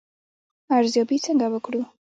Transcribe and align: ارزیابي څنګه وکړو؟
ارزیابي 0.77 1.17
څنګه 1.25 1.45
وکړو؟ 1.49 1.81